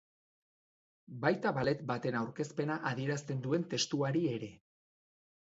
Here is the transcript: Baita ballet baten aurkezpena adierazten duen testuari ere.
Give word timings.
Baita 1.25 1.51
ballet 1.57 1.83
baten 1.91 2.17
aurkezpena 2.21 2.79
adierazten 2.93 3.45
duen 3.45 3.69
testuari 3.75 4.27
ere. 4.35 4.51